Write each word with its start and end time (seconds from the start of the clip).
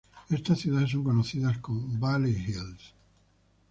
Estas 0.31 0.61
ciudades 0.61 0.89
son 0.89 1.03
conocidas 1.03 1.59
como 1.59 1.87
Valley 1.99 2.33
Hills. 2.33 2.95